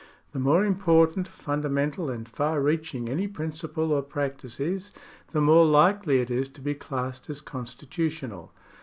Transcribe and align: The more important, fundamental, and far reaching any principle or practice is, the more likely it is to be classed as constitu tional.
The 0.31 0.39
more 0.39 0.65
important, 0.65 1.27
fundamental, 1.27 2.09
and 2.09 2.27
far 2.27 2.59
reaching 2.59 3.07
any 3.07 3.27
principle 3.27 3.91
or 3.93 4.01
practice 4.01 4.59
is, 4.59 4.91
the 5.29 5.41
more 5.41 5.63
likely 5.63 6.21
it 6.21 6.31
is 6.31 6.49
to 6.49 6.61
be 6.61 6.73
classed 6.73 7.29
as 7.29 7.39
constitu 7.39 8.07
tional. 8.07 8.49